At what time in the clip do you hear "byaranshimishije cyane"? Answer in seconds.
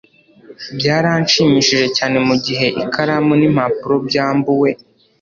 0.77-2.17